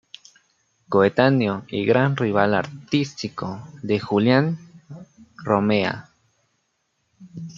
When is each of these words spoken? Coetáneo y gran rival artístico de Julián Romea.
Coetáneo 0.89 1.63
y 1.67 1.85
gran 1.85 2.17
rival 2.17 2.55
artístico 2.55 3.67
de 3.83 3.99
Julián 3.99 4.57
Romea. 5.37 6.09